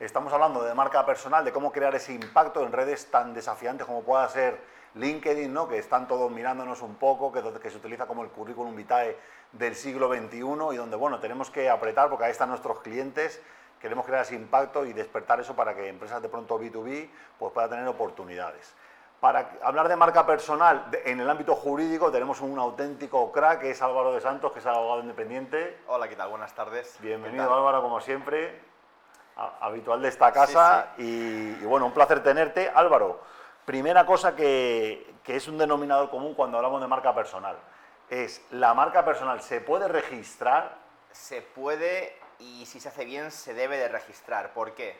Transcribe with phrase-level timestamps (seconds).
[0.00, 4.02] Estamos hablando de marca personal, de cómo crear ese impacto en redes tan desafiantes como
[4.02, 4.60] pueda ser
[4.94, 5.68] LinkedIn, ¿no?
[5.68, 9.16] que están todos mirándonos un poco, que, que se utiliza como el currículum vitae
[9.52, 10.38] del siglo XXI
[10.72, 13.40] y donde bueno, tenemos que apretar porque ahí están nuestros clientes,
[13.80, 17.08] queremos crear ese impacto y despertar eso para que empresas de pronto B2B
[17.38, 18.74] pues, puedan tener oportunidades.
[19.20, 23.80] Para hablar de marca personal en el ámbito jurídico tenemos un auténtico crack que es
[23.80, 25.78] Álvaro de Santos, que es abogado independiente.
[25.86, 26.30] Hola, ¿qué tal?
[26.30, 26.98] Buenas tardes.
[27.00, 28.73] Bienvenido Álvaro, como siempre,
[29.36, 32.70] habitual de esta casa Y, bueno, un placer tenerte.
[32.74, 33.20] Álvaro,
[33.64, 37.56] primera cosa que, que es un denominador común cuando hablamos de marca personal
[38.08, 40.76] es, ¿la marca personal se puede registrar?
[41.12, 44.52] Se puede y si se hace bien se debe de registrar.
[44.52, 44.98] ¿Por qué?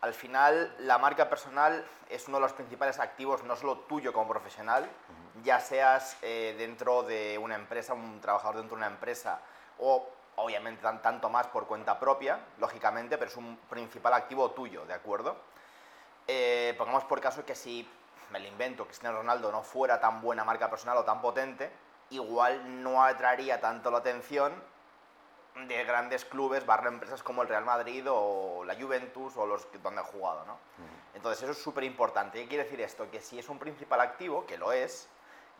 [0.00, 4.28] Al final la marca personal es uno de los principales activos, no solo tuyo como
[4.28, 4.88] profesional,
[5.42, 9.40] ya seas eh, dentro de una empresa, un trabajador dentro de una empresa
[9.78, 10.06] o
[10.36, 15.36] obviamente tanto más por cuenta propia, lógicamente, pero es un principal activo tuyo, ¿de acuerdo?
[16.26, 17.88] Eh, pongamos por caso que si
[18.30, 21.70] me lo invento, Cristiano Ronaldo no fuera tan buena marca personal o tan potente,
[22.10, 24.52] igual no atraería tanto la atención
[25.54, 30.00] de grandes clubes, barra empresas como el Real Madrid o la Juventus o los donde
[30.00, 30.58] ha jugado, ¿no?
[31.14, 32.40] Entonces eso es súper importante.
[32.40, 33.08] ¿Qué quiere decir esto?
[33.10, 35.08] Que si es un principal activo, que lo es,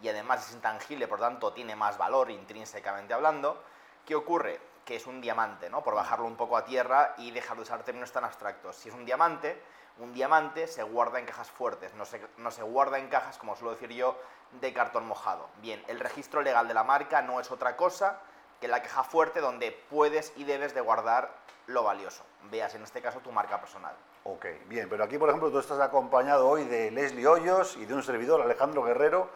[0.02, 3.62] y además es intangible, por tanto tiene más valor intrínsecamente hablando,
[4.04, 4.60] ¿qué ocurre?
[4.84, 5.82] Que es un diamante, ¿no?
[5.82, 8.76] Por bajarlo un poco a tierra y dejar de usar términos tan abstractos.
[8.76, 9.60] Si es un diamante,
[9.98, 13.56] un diamante se guarda en cajas fuertes, no se, no se guarda en cajas, como
[13.56, 14.18] suelo decir yo,
[14.60, 15.48] de cartón mojado.
[15.60, 18.20] Bien, el registro legal de la marca no es otra cosa
[18.60, 21.30] que la caja fuerte donde puedes y debes de guardar
[21.66, 22.24] lo valioso.
[22.50, 23.94] Veas en este caso tu marca personal.
[24.24, 27.94] Ok, bien, pero aquí por ejemplo tú estás acompañado hoy de Leslie Hoyos y de
[27.94, 29.28] un servidor, Alejandro Guerrero.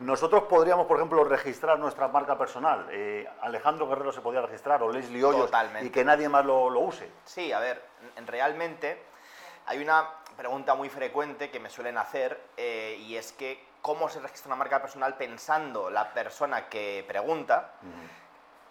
[0.00, 2.86] Nosotros podríamos, por ejemplo, registrar nuestra marca personal.
[2.90, 5.50] Eh, Alejandro Guerrero se podría registrar o Leslie Hoyos
[5.82, 7.10] y que nadie más lo, lo use.
[7.26, 7.84] Sí, a ver,
[8.24, 9.02] realmente
[9.66, 14.20] hay una pregunta muy frecuente que me suelen hacer eh, y es que cómo se
[14.20, 17.72] registra una marca personal pensando la persona que pregunta,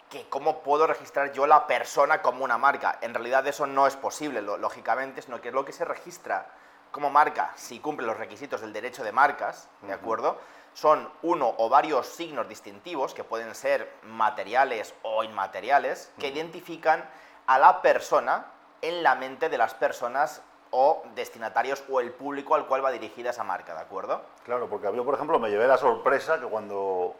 [0.08, 2.98] que cómo puedo registrar yo la persona como una marca.
[3.02, 6.48] En realidad eso no es posible, lógicamente, sino que es lo que se registra
[6.90, 10.40] como marca, si cumple los requisitos del derecho de marcas, ¿de acuerdo?
[10.74, 17.04] Son uno o varios signos distintivos, que pueden ser materiales o inmateriales, que identifican
[17.46, 18.46] a la persona
[18.82, 23.30] en la mente de las personas o destinatarios o el público al cual va dirigida
[23.30, 24.22] esa marca, ¿de acuerdo?
[24.44, 27.16] Claro, porque yo, por ejemplo, me llevé la sorpresa que cuando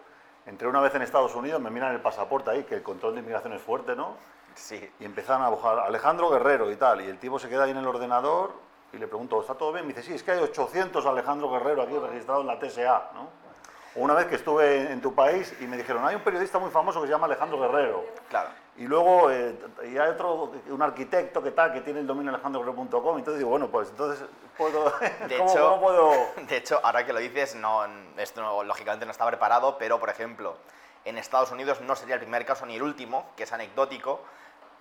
[0.47, 3.21] entré una vez en Estados Unidos me miran el pasaporte ahí, que el control de
[3.21, 4.15] inmigración es fuerte, ¿no?
[4.55, 4.91] Sí.
[5.01, 7.79] Y empiezan a buscar Alejandro Guerrero y tal, y el tipo se queda ahí en
[7.79, 8.55] el ordenador
[8.93, 9.87] y le pregunto, ¿está todo bien?
[9.87, 13.41] Me dice, sí, es que hay 800 Alejandro Guerrero aquí registrados en la TSA, ¿no?
[13.97, 17.01] Una vez que estuve en tu país y me dijeron, hay un periodista muy famoso
[17.01, 18.05] que se llama Alejandro Guerrero.
[18.29, 18.51] Claro.
[18.77, 23.19] Y luego eh, y hay otro, un arquitecto que tal, que tiene el dominio alejandroguerrero.com.
[23.19, 24.25] Entonces digo, bueno, pues entonces
[24.57, 24.93] puedo...
[25.29, 26.13] De, hecho, puedo...
[26.49, 27.85] de hecho, ahora que lo dices, no,
[28.17, 30.57] esto lógicamente no está preparado, pero por ejemplo,
[31.05, 34.21] en Estados Unidos no sería el primer caso ni el último, que es anecdótico,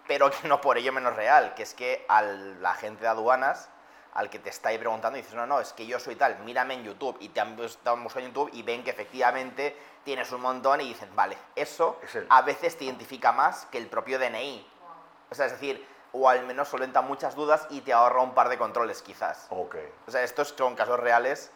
[0.08, 3.70] pero que no por ello menos real, que es que a la gente de aduanas
[4.14, 6.40] al que te está ahí preguntando y dices, no, no, es que yo soy tal,
[6.40, 10.42] mírame en YouTube y te han buscado en YouTube y ven que efectivamente tienes un
[10.42, 12.00] montón y dicen, vale, eso
[12.30, 14.68] a veces te identifica más que el propio DNI.
[15.30, 18.50] O sea, es decir, o al menos solventa muchas dudas y te ahorra un par
[18.50, 19.48] de controles quizás.
[19.50, 19.76] Ok.
[20.08, 21.52] O sea, estos son casos reales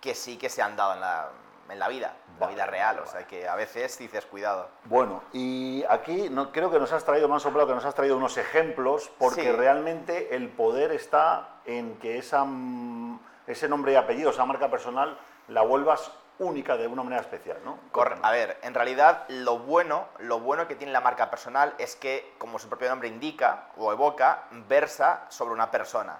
[0.00, 1.30] que sí que se han dado en la,
[1.68, 2.98] en la vida, en la vida real.
[3.00, 4.68] O sea, que a veces dices, cuidado.
[4.84, 8.16] Bueno, y aquí no, creo que nos has traído, más o que nos has traído
[8.16, 14.30] unos ejemplos, porque realmente el poder está en que esa, mm, ese nombre y apellido,
[14.30, 15.18] esa marca personal,
[15.48, 17.78] la vuelvas única de una manera especial, ¿no?
[18.22, 22.34] A ver, en realidad lo bueno, lo bueno que tiene la marca personal es que,
[22.38, 26.18] como su propio nombre indica o evoca, versa sobre una persona.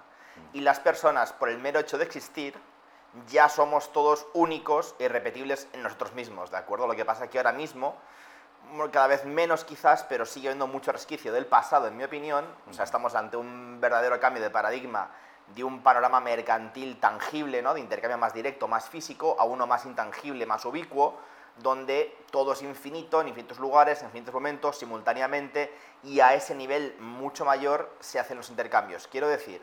[0.53, 2.55] Y las personas, por el mero hecho de existir,
[3.29, 6.87] ya somos todos únicos e irrepetibles en nosotros mismos, ¿de acuerdo?
[6.87, 7.95] Lo que pasa es que ahora mismo,
[8.91, 12.45] cada vez menos quizás, pero sigue habiendo mucho resquicio del pasado, en mi opinión.
[12.69, 15.09] O sea, estamos ante un verdadero cambio de paradigma
[15.55, 17.73] de un panorama mercantil tangible, ¿no?
[17.73, 21.17] de intercambio más directo, más físico, a uno más intangible, más ubicuo,
[21.57, 26.95] donde todo es infinito, en infinitos lugares, en infinitos momentos, simultáneamente, y a ese nivel
[26.99, 29.07] mucho mayor se hacen los intercambios.
[29.07, 29.61] Quiero decir,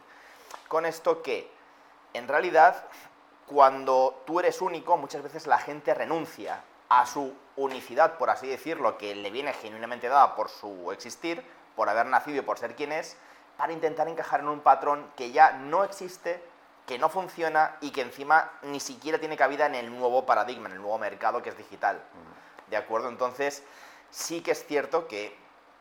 [0.68, 1.50] con esto que,
[2.14, 2.88] en realidad,
[3.46, 8.98] cuando tú eres único, muchas veces la gente renuncia a su unicidad, por así decirlo,
[8.98, 11.44] que le viene genuinamente dada por su existir,
[11.76, 13.16] por haber nacido y por ser quien es,
[13.56, 16.42] para intentar encajar en un patrón que ya no existe,
[16.86, 20.74] que no funciona y que encima ni siquiera tiene cabida en el nuevo paradigma, en
[20.74, 22.02] el nuevo mercado que es digital.
[22.68, 23.08] ¿De acuerdo?
[23.08, 23.62] Entonces,
[24.10, 25.36] sí que es cierto que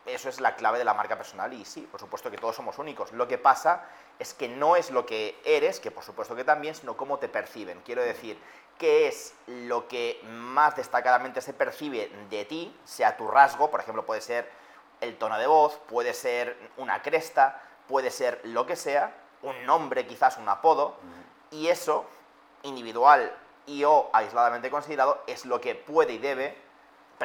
[0.06, 2.78] eso es la clave de la marca personal y sí, por supuesto que todos somos
[2.78, 3.12] únicos.
[3.12, 3.84] Lo que pasa
[4.18, 7.28] es que no es lo que eres, que por supuesto que también, sino cómo te
[7.28, 7.80] perciben.
[7.80, 8.38] Quiero decir,
[8.78, 14.04] qué es lo que más destacadamente se percibe de ti, sea tu rasgo, por ejemplo,
[14.04, 14.50] puede ser
[15.00, 20.06] el tono de voz, puede ser una cresta, puede ser lo que sea, un nombre,
[20.06, 20.96] quizás un apodo,
[21.50, 22.06] y eso,
[22.62, 23.34] individual
[23.66, 26.63] y o aisladamente considerado, es lo que puede y debe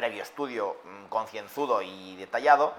[0.00, 2.72] previo estudio mm, concienzudo y detallado,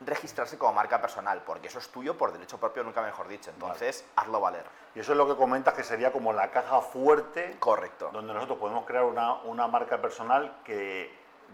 [0.00, 3.50] registrarse como marca personal, porque eso es tuyo por derecho propio, nunca mejor dicho.
[3.50, 4.64] Entonces, hazlo valer.
[4.94, 7.56] Y eso es lo que comentas que sería como la caja fuerte.
[7.58, 8.10] Correcto.
[8.12, 11.12] Donde nosotros podemos crear una, una marca personal que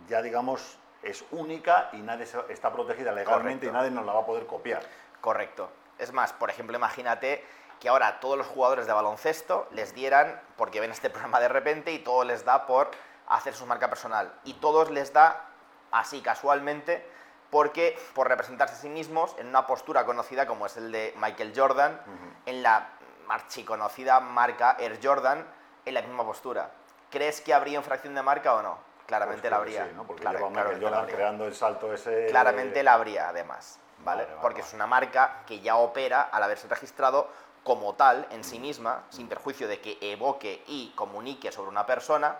[0.08, 4.26] ya, digamos, es única y nadie está protegida legalmente y nadie nos la va a
[4.26, 4.82] poder copiar.
[5.22, 5.70] Correcto.
[5.96, 7.42] Es más, por ejemplo, imagínate
[7.80, 11.92] que ahora todos los jugadores de baloncesto les dieran, porque ven este programa de repente
[11.92, 12.90] y todo les da por
[13.28, 14.32] hacer su marca personal.
[14.44, 15.46] Y todos les da
[15.90, 17.08] así casualmente
[17.50, 21.52] porque por representarse a sí mismos en una postura conocida como es el de Michael
[21.54, 22.00] Jordan,
[22.46, 22.88] en la
[23.28, 25.46] archiconocida marca Air Jordan,
[25.84, 26.70] en la misma postura.
[27.10, 28.78] ¿Crees que habría infracción de marca o no?
[29.06, 29.86] Claramente pues la habría.
[29.86, 30.04] Sí, ¿no?
[30.04, 32.26] Porque claro, Michael Jordan creando el salto ese...
[32.26, 33.78] Claramente la habría, además.
[34.04, 34.26] ¿vale?
[34.40, 37.28] porque es una marca que ya opera al haberse registrado
[37.62, 42.36] como tal en sí misma, sin perjuicio de que evoque y comunique sobre una persona,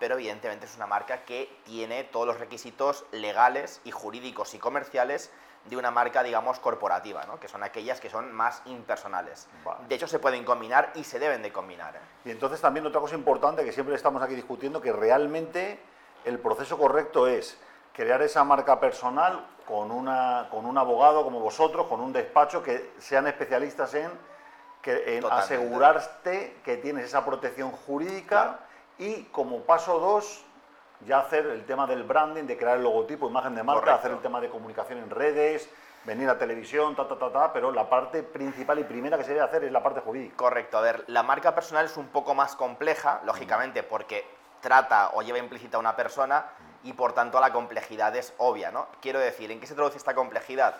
[0.00, 5.30] pero evidentemente es una marca que tiene todos los requisitos legales y jurídicos y comerciales
[5.66, 7.38] de una marca, digamos, corporativa, ¿no?
[7.38, 9.46] que son aquellas que son más impersonales.
[9.86, 11.96] De hecho, se pueden combinar y se deben de combinar.
[11.96, 12.00] ¿eh?
[12.24, 15.78] Y entonces también otra cosa importante que siempre estamos aquí discutiendo, que realmente
[16.24, 17.58] el proceso correcto es
[17.92, 22.92] crear esa marca personal con, una, con un abogado como vosotros, con un despacho que
[22.98, 24.10] sean especialistas en,
[24.80, 28.60] que, asegurarte que tienes esa protección jurídica.
[29.00, 30.44] Y como paso dos,
[31.06, 34.20] ya hacer el tema del branding, de crear el logotipo, imagen de marca, hacer el
[34.20, 35.70] tema de comunicación en redes,
[36.04, 39.30] venir a televisión, ta, ta, ta, ta, pero la parte principal y primera que se
[39.30, 40.36] debe hacer es la parte jurídica.
[40.36, 44.26] Correcto, a ver, la marca personal es un poco más compleja, lógicamente, porque
[44.60, 46.44] trata o lleva implícita a una persona
[46.82, 48.88] y por tanto la complejidad es obvia, ¿no?
[49.00, 50.74] Quiero decir, ¿en qué se traduce esta complejidad?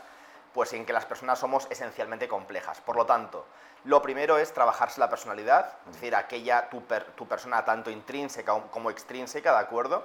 [0.53, 2.81] Pues en que las personas somos esencialmente complejas.
[2.81, 3.47] Por lo tanto,
[3.85, 6.83] lo primero es trabajarse la personalidad, es decir, aquella, tu,
[7.15, 10.05] tu persona tanto intrínseca como extrínseca, ¿de acuerdo?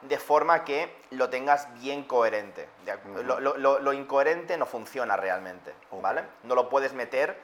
[0.00, 2.68] De forma que lo tengas bien coherente.
[3.04, 6.24] lo, incoherente no funciona realmente, ¿vale?
[6.42, 7.38] No lo puedes meter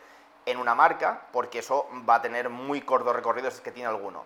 [0.46, 3.88] en una marca porque eso va a tener muy corto recorrido si es que tiene
[3.88, 4.24] alguno.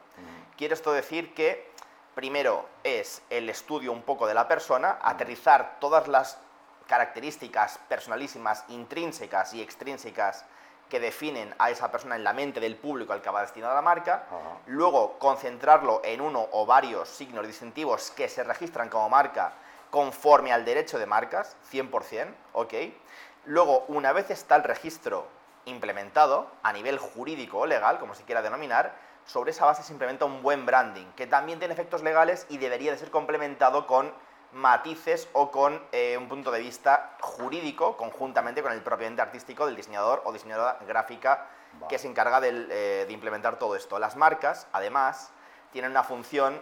[0.56, 1.70] Quiere esto decir que
[2.14, 6.38] primero es el estudio un poco de la persona, aterrizar todas las
[6.87, 10.44] características personalísimas intrínsecas y extrínsecas
[10.88, 13.81] que definen a esa persona en la mente del público al que va destinada la
[13.82, 14.25] marca,
[14.67, 19.55] luego concentrarlo en uno o varios signos distintivos que se registran como marca
[19.90, 22.75] conforme al derecho de marcas, 100%, ¿ok?
[23.44, 25.26] Luego, una vez está el registro
[25.64, 28.94] implementado a nivel jurídico o legal, como se quiera denominar,
[29.25, 32.93] sobre esa base se implementa un buen branding, que también tiene efectos legales y debería
[32.93, 34.12] de ser complementado con
[34.52, 39.66] matices o con eh, un punto de vista jurídico conjuntamente con el propio ente artístico
[39.66, 41.46] del diseñador o diseñadora gráfica
[41.88, 43.99] que se encarga eh, de implementar todo esto.
[43.99, 45.31] Las marcas, además,
[45.72, 46.60] tienen una función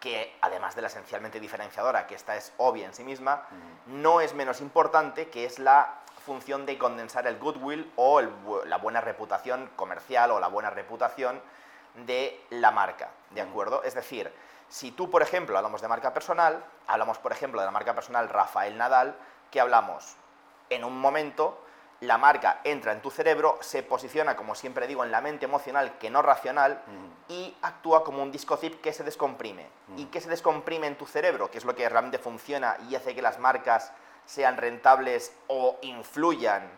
[0.00, 3.42] que, además de la esencialmente diferenciadora, que esta es obvia en sí misma,
[3.86, 8.20] no es menos importante, que es la función de condensar el goodwill o
[8.64, 11.40] la buena reputación comercial o la buena reputación
[12.06, 13.82] de la marca, ¿de acuerdo?
[13.82, 14.32] Es decir,
[14.68, 18.28] si tú, por ejemplo, hablamos de marca personal, hablamos, por ejemplo, de la marca personal
[18.28, 19.16] Rafael Nadal,
[19.50, 20.16] que hablamos
[20.70, 21.62] en un momento,
[22.00, 25.96] la marca entra en tu cerebro, se posiciona, como siempre digo, en la mente emocional
[25.98, 26.82] que no racional
[27.28, 29.66] y actúa como un disco zip que se descomprime.
[29.96, 31.50] ¿Y que se descomprime en tu cerebro?
[31.50, 33.92] Que es lo que realmente funciona y hace que las marcas
[34.26, 36.68] sean rentables o influyan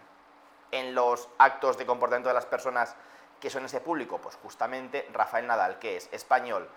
[0.71, 2.95] en los actos de comportamiento de las personas
[3.40, 4.18] que son ese público.
[4.18, 6.68] Pues justamente Rafael Nadal, que es español,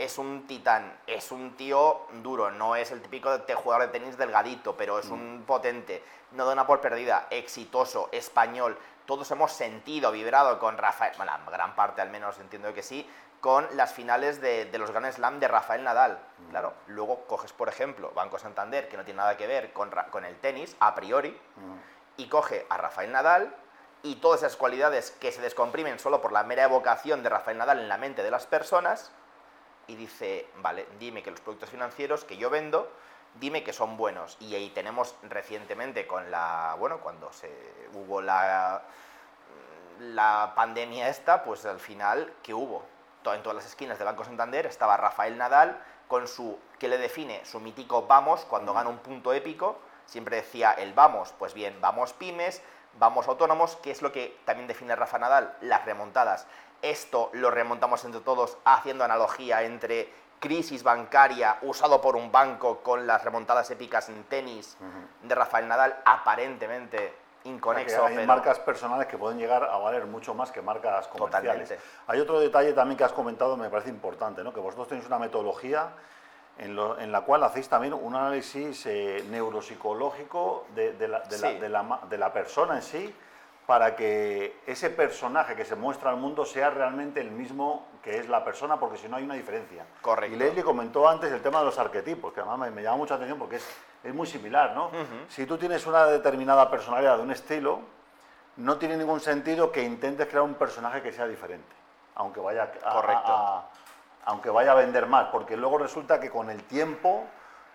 [0.00, 4.74] es un titán, es un tío duro, no es el típico jugador de tenis delgadito,
[4.74, 6.02] pero es un potente,
[6.32, 8.78] no da una por perdida, exitoso, español.
[9.04, 13.06] Todos hemos sentido, vibrado con Rafael, bueno, la gran parte al menos entiendo que sí,
[13.42, 16.18] con las finales de, los Grand Slam de Rafael Nadal.
[16.48, 20.24] Claro, luego coges, por ejemplo, Banco Santander, que no tiene nada que ver con, con
[20.24, 21.38] el tenis, a priori,
[22.16, 23.54] y coge a Rafael Nadal
[24.02, 27.80] y todas esas cualidades que se descomprimen solo por la mera evocación de Rafael Nadal
[27.80, 29.12] en la mente de las personas,
[29.90, 32.88] y dice, vale, dime que los productos financieros que yo vendo,
[33.40, 34.36] dime que son buenos.
[34.38, 37.50] Y ahí tenemos recientemente con la, bueno, cuando se
[37.92, 38.82] hubo la,
[39.98, 42.84] la pandemia esta, pues al final, ¿qué hubo?
[43.24, 47.44] En todas las esquinas del Banco Santander estaba Rafael Nadal con su, que le define?
[47.44, 52.12] Su mítico vamos, cuando gana un punto épico, siempre decía el vamos, pues bien, vamos
[52.12, 52.62] pymes,
[52.98, 56.46] vamos autónomos, que es lo que también define Rafa Nadal, las remontadas.
[56.82, 63.06] Esto lo remontamos entre todos haciendo analogía entre crisis bancaria usado por un banco con
[63.06, 64.76] las remontadas épicas en tenis
[65.22, 68.06] de Rafael Nadal, aparentemente inconexo.
[68.06, 71.74] Hay marcas personales que pueden llegar a valer mucho más que marcas comerciales.
[72.06, 74.52] Hay otro detalle también que has comentado, me parece importante, ¿no?
[74.52, 75.92] que vosotros tenéis una metodología
[76.58, 83.14] en, la cual hacéis también un análisis eh, neuropsicológico de, de, la, persona en sí,
[83.70, 88.28] para que ese personaje que se muestra al mundo sea realmente el mismo que es
[88.28, 89.86] la persona, porque si no hay una diferencia.
[90.02, 90.34] Correcto.
[90.34, 93.38] Y Leslie comentó antes el tema de los arquetipos, que además me, llama mucha atención
[93.38, 93.68] porque es,
[94.02, 94.90] es muy similar, ¿no?
[95.28, 97.78] Si tú tienes una determinada personalidad de un estilo,
[98.56, 101.72] no tiene ningún sentido que intentes crear un personaje que sea diferente,
[102.16, 103.68] aunque vaya a
[104.24, 107.24] aunque vaya a vender más, porque luego resulta que con el tiempo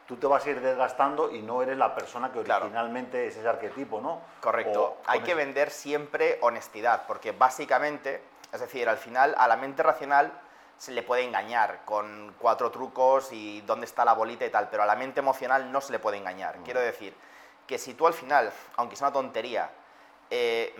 [0.07, 3.47] tú te vas a ir desgastando y no eres la persona que originalmente es ese
[3.47, 4.21] arquetipo, ¿no?
[4.39, 4.97] Correcto.
[5.07, 8.21] Hay que vender siempre honestidad, porque básicamente,
[8.51, 10.31] es decir, al final a la mente racional
[10.77, 14.83] se le puede engañar con cuatro trucos y dónde está la bolita y tal, pero
[14.83, 16.59] a la mente emocional no se le puede engañar.
[16.59, 16.63] Mm.
[16.63, 17.15] Quiero decir
[17.65, 19.71] que si tú al final, aunque sea una tontería,
[20.29, 20.75] eh,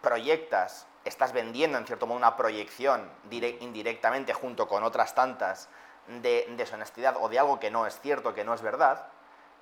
[0.00, 5.68] proyectas estás vendiendo en cierto modo una proyección indirectamente junto con otras tantas
[6.08, 9.06] de deshonestidad o de algo que no es cierto, que no es verdad,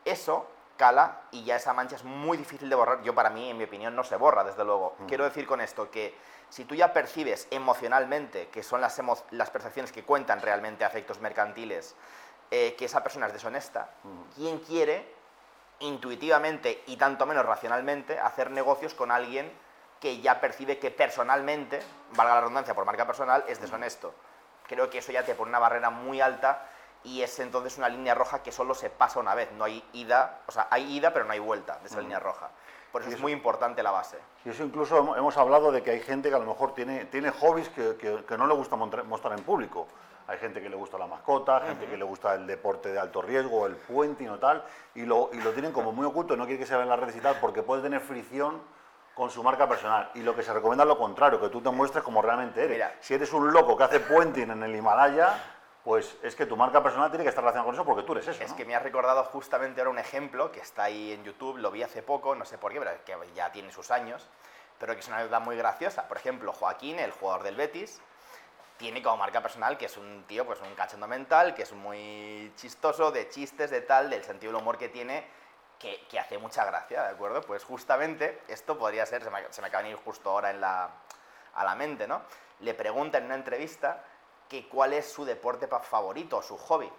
[0.05, 3.03] eso cala y ya esa mancha es muy difícil de borrar.
[3.03, 4.95] Yo para mí, en mi opinión, no se borra, desde luego.
[4.99, 5.07] Mm.
[5.07, 6.15] Quiero decir con esto que
[6.49, 9.01] si tú ya percibes emocionalmente, que son las,
[9.31, 11.97] las percepciones que cuentan realmente a efectos mercantiles,
[12.51, 14.35] eh, que esa persona es deshonesta, mm.
[14.37, 15.17] ¿quién quiere
[15.81, 19.53] intuitivamente y tanto menos racionalmente hacer negocios con alguien
[20.01, 21.81] que ya percibe que personalmente,
[22.13, 24.15] valga la redundancia por marca personal, es deshonesto.
[24.67, 26.67] Creo que eso ya te pone una barrera muy alta
[27.05, 30.41] y es entonces una línea roja que solo se pasa una vez, no hay ida,
[30.47, 32.51] o sea, hay ida pero no hay vuelta de esa línea roja.
[32.91, 34.17] Por eso, es muy importante la base.
[34.45, 37.31] Y eso incluso hemos hablado de que hay gente que a lo mejor tiene, tiene
[37.31, 39.87] hobbies que, que, no le gusta mostrar en público.
[40.27, 43.23] Hay gente que le gusta la mascota, gente que le gusta el deporte de alto
[43.23, 46.59] riesgo, el puenting o tal, y lo, y lo tienen como muy oculto, no quiere
[46.59, 48.61] que se vea en las redes y tal, porque puede tener fricción
[49.17, 50.11] con su marca personal.
[50.15, 52.87] Y lo que se recomienda es lo contrario, que tú te muestres como realmente eres.
[53.01, 55.43] Si eres un loco que hace puenting en el Himalaya,
[55.83, 58.29] pues es que tu marca personal tiene que estar relacionada con eso porque tú eres
[58.29, 58.45] eso.
[58.45, 61.71] Es que me has recordado justamente ahora un ejemplo que está ahí en YouTube, lo
[61.71, 64.29] vi hace poco, no sé por qué, pero que ya tiene sus años,
[64.79, 66.07] pero que es una verdad muy graciosa.
[66.09, 68.03] Por ejemplo, Joaquín, el jugador del Betis,
[68.77, 72.53] tiene como marca personal que es un tío, pues un cachondo mental, que es muy
[72.57, 75.25] chistoso, de chistes, de tal, del sentido del humor que tiene
[75.79, 77.43] que, hace mucha gracia, ¿de acuerdo?
[77.43, 80.91] Pues justamente esto podría ser, se me, acaba de venir justo ahora en la,
[81.55, 82.23] a la mente, ¿no?
[82.61, 84.03] Le pregunta en una entrevista
[84.49, 86.91] que cuál es su deporte favorito, su hobby,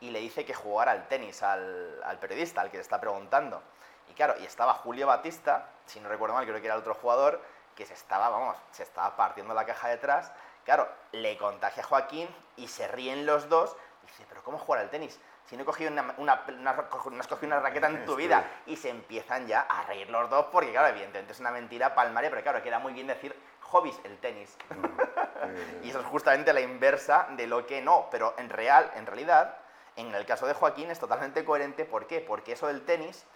[0.00, 3.62] y le dice que jugar al tenis al, al, periodista, al que le está preguntando.
[4.08, 6.94] Y claro, y estaba Julio Batista, si no recuerdo mal, creo que era el otro
[6.94, 7.40] jugador,
[7.74, 10.32] que se estaba, vamos, se estaba partiendo la caja detrás.
[10.64, 13.76] Claro, le contagia a Joaquín y se ríen los dos.
[14.02, 15.18] dice, pero ¿cómo jugar al tenis?
[15.50, 18.48] Si no he cogido una, una, has cogido una raqueta en tu vida.
[18.66, 22.30] Y se empiezan ya a reír los dos porque, claro, evidentemente es una mentira palmaria,
[22.30, 24.56] pero claro, queda muy bien decir hobbies, el tenis.
[24.70, 29.06] Mm, y eso es justamente la inversa de lo que no, pero en, real, en
[29.06, 29.56] realidad,
[29.96, 31.84] en el caso de Joaquín es totalmente coherente.
[31.84, 32.20] ¿Por qué?
[32.20, 33.26] Porque eso del tenis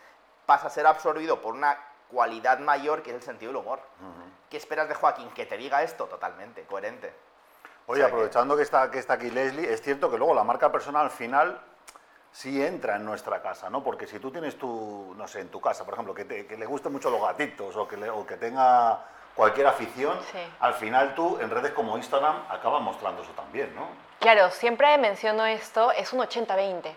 [0.46, 3.80] pasa a ser absorbido por una cualidad mayor que es el sentido del humor.
[4.48, 5.30] ¿Qué esperas de Joaquín?
[5.30, 7.12] Que te diga esto totalmente, coherente.
[7.88, 8.62] Oye, aprovechando que...
[8.62, 11.60] está, que está aquí Leslie, es cierto que luego la marca personal al final
[12.34, 13.82] sí entra en nuestra casa, ¿no?
[13.84, 16.90] Porque si tú tienes tu, no sé, en tu casa, por ejemplo, que, le gusten
[16.90, 19.04] mucho los gatitos o que, que tenga
[19.36, 20.18] cualquier afición,
[20.58, 23.86] al final tú en redes como Instagram acabas mostrando eso también, ¿no?
[24.24, 26.94] Claro, siempre menciono esto, es un 80-20.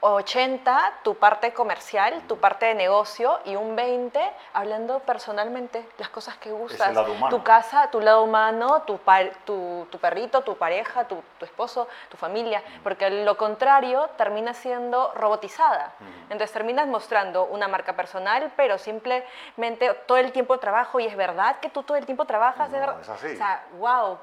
[0.00, 4.18] 80 tu parte comercial, tu parte de negocio y un 20
[4.54, 6.96] hablando personalmente, las cosas que gustas.
[7.28, 8.98] Tu casa, tu lado humano, tu,
[9.44, 15.12] tu, tu perrito, tu pareja, tu, tu, esposo, tu familia, porque lo contrario termina siendo
[15.16, 15.92] robotizada.
[16.30, 21.60] Entonces terminas mostrando una marca personal, pero simplemente todo el tiempo trabajo y es verdad
[21.60, 22.70] que tú todo el tiempo trabajas.
[22.70, 23.26] No, es así.
[23.26, 24.18] O sea, wow.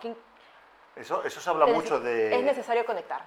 [0.96, 2.36] Eso, eso se habla mucho de...
[2.36, 3.22] Es necesario conectar.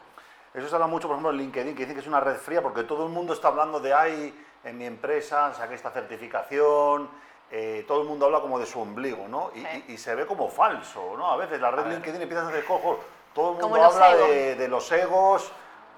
[0.53, 2.63] Eso se habla mucho, por ejemplo, en LinkedIn, que dice que es una red fría
[2.63, 7.11] porque todo el mundo está hablando de, ay, en mi empresa saqué esta certificación,
[7.51, 9.51] eh, todo el mundo habla como de su ombligo, ¿no?
[9.89, 11.31] Y, se ve como falso, ¿no?
[11.31, 13.01] A veces la red LinkedIn empieza a hacer cojo,
[13.35, 15.53] todo el mundo habla de, los egos,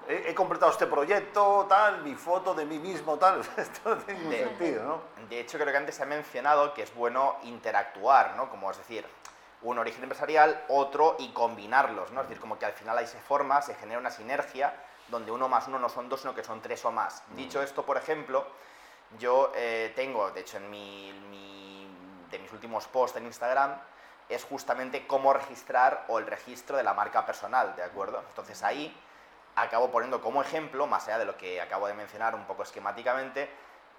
[0.07, 4.37] he, completado este proyecto, tal, mi foto de mí mismo, tal, esto no tiene ningún
[4.37, 5.01] sentido, ¿no?
[5.29, 8.49] De hecho, creo que antes se ha mencionado que es bueno interactuar, ¿no?
[8.49, 9.05] Como es decir,
[9.61, 12.21] un origen empresarial, otro y combinarlos, ¿no?
[12.21, 14.73] Es decir, como que al final ahí se forma, se genera una sinergia
[15.07, 17.23] donde uno más uno no son dos, sino que son tres o más.
[17.35, 18.45] Dicho esto, por ejemplo,
[19.19, 21.87] Yo eh, tengo, de hecho, en mi,
[22.29, 23.79] de mis últimos posts en Instagram,
[24.29, 28.21] es justamente cómo registrar o el registro de la marca personal, ¿de acuerdo?
[28.27, 28.93] Entonces ahí
[29.55, 33.49] acabo poniendo como ejemplo, más allá de lo que acabo de mencionar un poco esquemáticamente,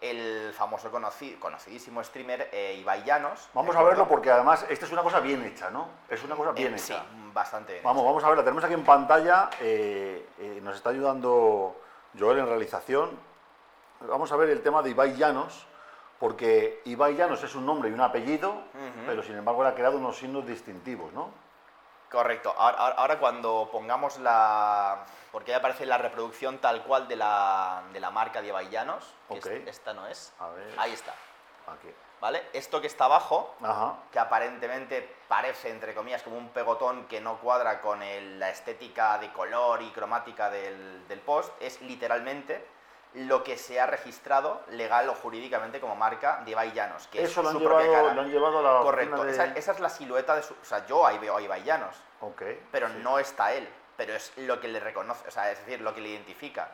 [0.01, 3.49] el famoso conocidísimo streamer eh, Ibai Llanos.
[3.55, 5.89] Vamos a verlo porque además esta es una cosa bien hecha, ¿no?
[6.09, 7.01] Es una cosa bien eh, hecha.
[7.01, 7.85] Sí, bastante bien.
[7.85, 8.45] Vamos, vamos a verla.
[8.45, 11.77] Tenemos aquí en pantalla, eh, nos está ayudando
[12.19, 13.11] Joel en realización.
[14.01, 15.67] Vamos a ver el tema de Ibai Llanos,
[16.21, 18.63] porque Ibai Llanos es un nombre y un apellido,
[19.07, 21.48] pero sin embargo le ha creado unos signos distintivos, ¿no?
[22.11, 22.55] Correcto.
[22.57, 25.05] Ahora, cuando pongamos la...
[25.31, 29.15] Porque ahí aparece la reproducción tal cual de la, de la marca de Llanos.
[29.29, 30.33] Que esta no es.
[30.79, 31.13] Ahí está.
[31.67, 31.95] Aquí.
[32.21, 32.47] ¿Vale?
[32.53, 33.55] Esto que está abajo,
[34.11, 39.33] que aparentemente parece, entre comillas, como un pegotón que no cuadra con la estética de
[39.33, 42.67] color y cromática del, del post, es literalmente
[43.15, 47.09] lo que se ha registrado legal o jurídicamente como marca de Ibai Llanos.
[47.09, 50.37] Que Eso lo, han llevado, lo han llevado a la Correcto, esa, es la silueta
[50.37, 50.55] de su...
[50.55, 54.33] O sea, yo ahí veo a Ibai Llanos, okay, pero no está él, pero es
[54.37, 56.71] lo que le reconoce, o sea, es decir, lo que le identifica.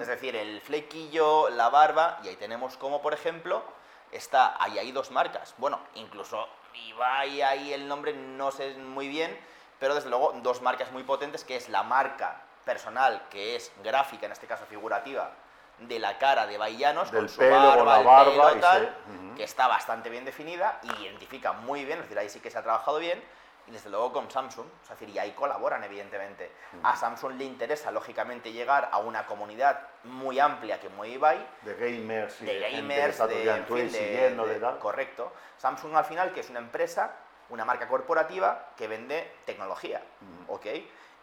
[0.00, 3.64] Es decir, el flequillo, la barba, y ahí tenemos como, por ejemplo,
[4.12, 5.54] está, ahí hay dos marcas.
[5.58, 9.36] Bueno, incluso Ibai ahí el nombre no sé muy bien,
[9.80, 14.26] pero desde luego dos marcas muy potentes, que es la marca personal, que es gráfica,
[14.26, 15.32] en este caso figurativa,
[15.78, 18.96] de la cara de Baillanos con su barba, barba y tal,
[19.36, 22.58] que está bastante bien definida y identifica muy bien, es decir, ahí sí que se
[22.58, 23.22] ha trabajado bien,
[23.66, 26.52] y desde luego con Samsung, es decir, y ahí colaboran evidentemente.
[26.84, 31.44] A Samsung le interesa lógicamente llegar a una comunidad muy amplia que muy Ibai.
[31.62, 35.32] De gamers, de, gamers, de, correcto.
[35.58, 37.16] Samsung al final que es una empresa,
[37.48, 40.00] una marca corporativa que vende tecnología,
[40.46, 40.66] ¿ok?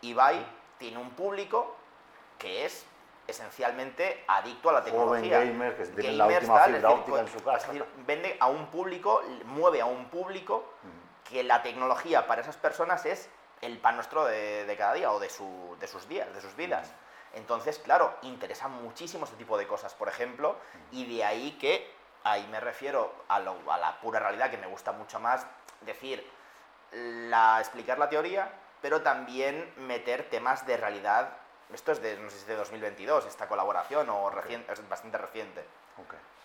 [0.02, 0.46] Ibai
[0.78, 1.78] tiene un público
[2.38, 2.86] que es
[3.28, 5.38] esencialmente adicto a la tecnología.
[5.38, 7.72] Joven gamer, que tiene la última fibra óptica en su casa.
[8.06, 10.66] vende a un público, mueve a un público
[11.24, 13.30] que la tecnología para esas personas es
[13.62, 16.94] el pan nuestro de, cada día o de, su, de, sus días, de sus vidas.
[17.34, 20.58] Entonces, claro, interesa muchísimo este tipo de cosas, por ejemplo,
[20.92, 21.92] y de ahí que,
[22.24, 25.48] ahí me refiero a, a la pura realidad, que me gusta mucho más
[25.82, 26.30] decir,
[26.92, 31.38] la, explicar la teoría, pero también meter temas de realidad
[31.74, 35.64] esto es de, no sé si de 2022, esta colaboración, o es bastante reciente.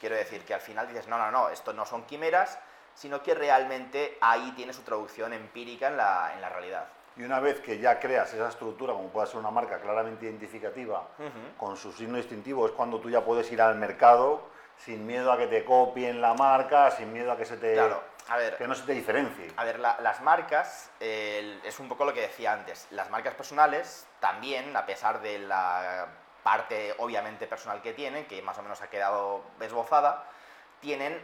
[0.00, 2.58] Quiero decir que al final dices, no, no, no, esto no son quimeras,
[2.94, 6.86] sino que realmente ahí tiene su traducción empírica en la, en la realidad.
[7.16, 11.08] Y una vez que ya creas esa estructura, como puede ser una marca claramente identificativa,
[11.56, 14.42] con su signo distintivo, es cuando tú ya puedes ir al mercado
[14.76, 17.74] sin miedo a que te copien la marca, sin miedo a que se te...
[17.74, 19.52] Claro a ver, que no se te diferencie.
[19.56, 24.76] A ver, las marcas, es un poco lo que decía antes, las marcas personales también,
[24.76, 26.06] a pesar de la
[26.42, 30.24] parte obviamente personal que tienen, que más o menos ha quedado esbozada,
[30.80, 31.20] tienen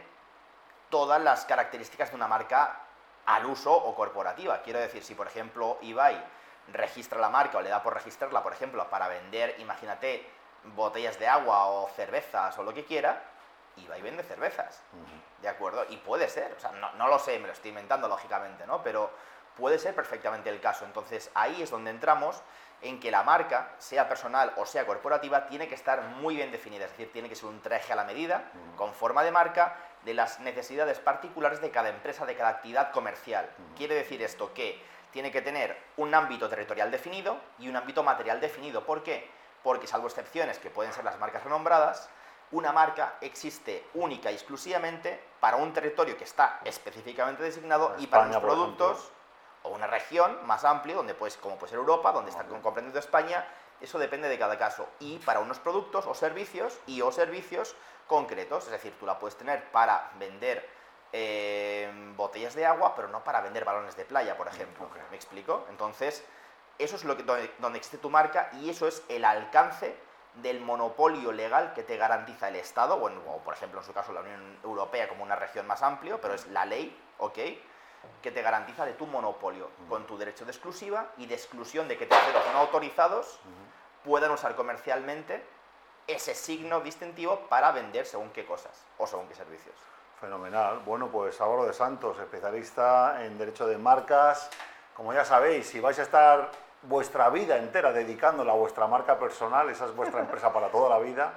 [0.89, 2.81] todas las características de una marca
[3.25, 4.61] al uso o corporativa.
[4.61, 6.23] Quiero decir, si por ejemplo Ibai
[6.71, 10.27] registra la marca o le da por registrarla, por ejemplo, para vender, imagínate,
[10.63, 13.21] botellas de agua o cervezas o lo que quiera,
[13.77, 14.81] Ibai vende cervezas.
[15.41, 15.85] ¿De acuerdo?
[15.89, 18.83] Y puede ser, o sea, no, lo sé, me lo estoy inventando lógicamente, ¿no?
[18.83, 19.11] Pero
[19.55, 20.85] puede ser perfectamente el caso.
[20.85, 22.41] Entonces ahí es donde entramos
[22.81, 26.85] en que la marca, sea personal o sea corporativa, tiene que estar muy bien definida,
[26.85, 30.13] es decir, tiene que ser un traje a la medida, con forma de marca, de
[30.13, 33.49] las necesidades particulares de cada empresa, de cada actividad comercial.
[33.75, 38.41] Quiere decir esto que tiene que tener un ámbito territorial definido y un ámbito material
[38.41, 38.85] definido.
[38.85, 39.29] ¿Por qué?
[39.63, 42.09] Porque salvo excepciones que pueden ser las marcas renombradas,
[42.51, 48.25] una marca existe única y exclusivamente para un territorio que está específicamente designado y para
[48.25, 49.11] unos productos
[49.63, 53.45] o una región más amplia, donde pues, como puede ser Europa, donde está comprendido España,
[53.81, 54.87] eso depende de cada caso.
[54.99, 57.75] Y para unos productos o servicios y o servicios
[58.07, 60.69] concretos, es decir, tú la puedes tener para vender
[61.11, 64.89] eh, botellas de agua, pero no para vender balones de playa, por ejemplo.
[65.09, 65.65] ¿Me explico?
[65.69, 66.23] Entonces,
[66.77, 69.95] eso es lo que, donde existe tu marca y eso es el alcance
[70.41, 74.13] del monopolio legal que te garantiza el Estado, bueno, o por ejemplo en su caso
[74.13, 77.39] la Unión Europea como una región más amplio, pero es la ley, ¿ok?
[78.21, 81.97] Que te garantiza de tu monopolio, con tu derecho de exclusiva y de exclusión de
[81.97, 83.39] que terceros no autorizados
[84.03, 85.43] puedan usar comercialmente
[86.07, 89.75] ese signo distintivo para vender según qué cosas o según qué servicios.
[90.19, 90.79] Fenomenal.
[90.85, 94.49] Bueno, pues Álvaro de Santos, especialista en derecho de marcas.
[94.95, 96.51] Como ya sabéis, si vais a estar
[96.87, 100.99] vuestra vida entera dedicándola a vuestra marca personal, esa es vuestra empresa para toda la
[100.99, 101.33] vida,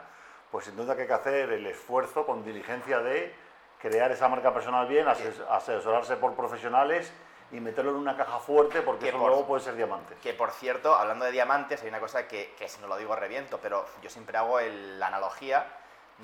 [0.50, 3.34] pues sin duda que hay que hacer el esfuerzo con diligencia de
[3.80, 7.12] crear esa marca personal bien, asesorarse por profesionales
[7.50, 10.14] y meterlo en una caja fuerte porque eso luego puede ser diamante.
[10.22, 13.14] Que por cierto, hablando de diamantes, hay una cosa que, que si no lo digo
[13.16, 15.66] reviento, pero yo siempre hago la analogía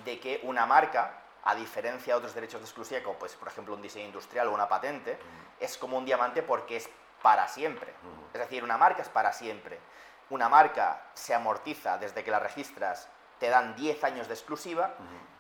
[0.05, 3.75] de que una marca, a diferencia de otros derechos de exclusividad, como pues, por ejemplo
[3.75, 5.17] un diseño industrial o una patente,
[5.61, 6.89] es como un diamante porque es
[7.25, 7.91] para siempre.
[8.35, 9.81] Es decir, una marca es para siempre.
[10.29, 13.09] Una marca se amortiza desde que la registras,
[13.39, 14.91] te dan 10 años de exclusiva,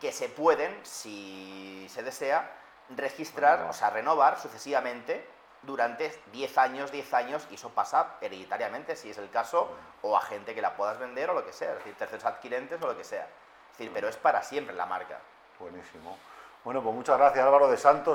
[0.01, 2.51] que se pueden, si se desea,
[2.89, 5.29] registrar, o sea, renovar sucesivamente
[5.61, 9.69] durante 10 años, 10 años, y eso pasa hereditariamente, si es el caso,
[10.01, 12.81] o a gente que la puedas vender o lo que sea, es decir, terceros adquirentes
[12.81, 13.25] o lo que sea.
[13.73, 15.19] Es decir, pero es para siempre la marca.
[15.59, 16.17] Buenísimo.
[16.65, 18.13] Bueno, pues muchas gracias Álvaro de Santos.